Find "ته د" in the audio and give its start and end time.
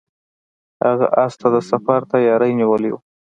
1.39-1.57